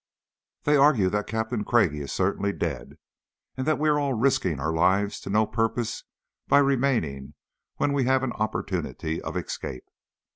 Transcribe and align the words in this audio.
They 0.63 0.75
argue 0.77 1.11
that 1.11 1.27
Captain 1.27 1.63
Craigie 1.63 2.01
is 2.01 2.11
certainly 2.11 2.51
dead, 2.53 2.97
and 3.55 3.67
that 3.67 3.77
we 3.77 3.87
are 3.87 3.99
all 3.99 4.13
risking 4.15 4.59
our 4.59 4.73
lives 4.73 5.19
to 5.19 5.29
no 5.29 5.45
purpose 5.45 6.05
by 6.47 6.57
remaining 6.57 7.35
when 7.77 7.93
we 7.93 8.05
have 8.05 8.23
an 8.23 8.31
opportunity 8.33 9.21
of 9.21 9.37
escape. 9.37 9.83